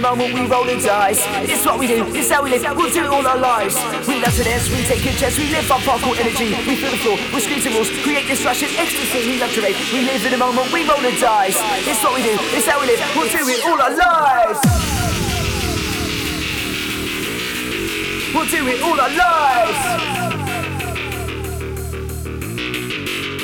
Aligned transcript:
moment 0.00 0.34
we 0.34 0.46
roll 0.46 0.64
the 0.64 0.76
dice. 0.80 1.20
It's 1.48 1.64
what 1.64 1.78
we 1.78 1.86
do, 1.86 2.04
it's 2.14 2.30
how 2.30 2.42
we 2.42 2.50
live, 2.50 2.62
we'll 2.76 2.92
do 2.92 3.04
it 3.04 3.10
all 3.10 3.26
our 3.26 3.38
lives. 3.38 3.74
We 4.06 4.20
love 4.20 4.34
to 4.36 4.44
dance, 4.44 4.70
we 4.70 4.84
take 4.84 5.04
a 5.06 5.12
chance, 5.16 5.36
we 5.38 5.50
live 5.50 5.70
our 5.70 5.80
particle 5.80 6.14
energy. 6.14 6.54
We 6.68 6.76
feel 6.76 6.90
the 6.90 7.00
floor, 7.00 7.16
we 7.32 7.40
scream 7.40 7.64
the 7.64 7.70
rules, 7.70 7.90
create 8.04 8.28
this 8.28 8.44
rush 8.44 8.62
and 8.62 8.72
ecstasy. 8.76 9.26
We 9.26 9.40
love 9.40 9.52
to 9.54 9.60
rave, 9.60 9.76
we 9.92 10.04
live 10.04 10.24
in 10.24 10.32
the 10.32 10.38
moment, 10.38 10.72
we 10.72 10.86
roll 10.86 11.00
the 11.00 11.12
dice. 11.18 11.58
It's 11.88 12.02
what 12.04 12.14
we 12.14 12.22
do, 12.22 12.36
it's 12.54 12.66
how 12.66 12.80
we 12.80 12.86
live, 12.86 13.00
we'll 13.16 13.32
do 13.32 13.42
it 13.48 13.64
all 13.66 13.80
our 13.80 13.96
lives. 13.96 14.60
We'll 18.34 18.46
do 18.46 18.68
it 18.68 18.82
all 18.82 19.00
our 19.00 19.10
lives. 19.10 20.23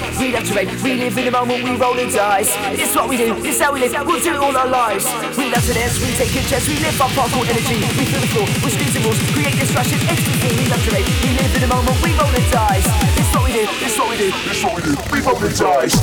moment 1.31 1.63
we 1.67 1.75
roll 1.75 1.93
the 1.93 2.07
dice. 2.07 2.55
It's 2.79 2.95
what 2.95 3.09
we 3.09 3.17
do, 3.17 3.35
it's 3.43 3.59
how 3.59 3.73
we 3.73 3.81
live, 3.81 3.91
we'll 4.07 4.23
do 4.23 4.31
it 4.31 4.39
all 4.39 4.55
our 4.55 4.69
lives. 4.69 5.03
We 5.35 5.51
love 5.51 5.65
to 5.67 5.73
dance, 5.73 5.99
we 5.99 6.15
take 6.15 6.31
a 6.31 6.39
chance, 6.47 6.69
we 6.69 6.79
live 6.79 6.95
our 7.01 7.09
particle 7.09 7.43
energy. 7.43 7.83
We 7.99 8.05
feel 8.07 8.21
the 8.21 8.31
floor, 8.31 8.47
we 8.63 8.71
squeeze 8.71 8.93
the 8.95 9.03
rules, 9.03 9.19
create 9.35 9.59
and 9.59 9.59
ecstasy. 9.59 9.99
We 10.55 10.71
love 10.71 10.79
to 10.87 10.91
rave, 10.95 11.03
we 11.19 11.35
live 11.35 11.51
in 11.51 11.59
the 11.59 11.67
moment, 11.67 11.99
we 11.99 12.15
roll 12.15 12.31
the 12.31 12.47
dice. 12.47 12.87
It's 13.19 13.35
what 13.35 13.43
we 13.43 13.59
do, 13.59 13.67
it's 13.67 13.99
what 13.99 14.07
we 14.07 14.15
do, 14.23 14.31
it's 14.31 14.63
what 14.63 14.79
we 14.79 14.87
do, 14.87 14.95
we 15.11 15.19
roll 15.19 15.35
the 15.35 15.51
dice. 15.51 15.99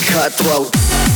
Cutthroat. 0.00 1.15